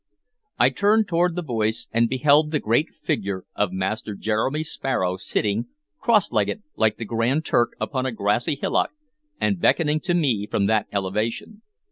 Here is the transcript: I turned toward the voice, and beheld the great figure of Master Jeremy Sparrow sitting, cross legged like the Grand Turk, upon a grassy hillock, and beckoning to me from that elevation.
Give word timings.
I 0.57 0.71
turned 0.71 1.07
toward 1.07 1.35
the 1.35 1.43
voice, 1.43 1.87
and 1.91 2.09
beheld 2.09 2.49
the 2.49 2.59
great 2.59 2.89
figure 3.03 3.45
of 3.53 3.71
Master 3.71 4.15
Jeremy 4.15 4.63
Sparrow 4.63 5.15
sitting, 5.15 5.67
cross 5.99 6.31
legged 6.31 6.63
like 6.75 6.97
the 6.97 7.05
Grand 7.05 7.45
Turk, 7.45 7.75
upon 7.79 8.07
a 8.07 8.11
grassy 8.11 8.55
hillock, 8.55 8.89
and 9.39 9.61
beckoning 9.61 9.99
to 9.99 10.15
me 10.15 10.47
from 10.49 10.65
that 10.65 10.87
elevation. 10.91 11.61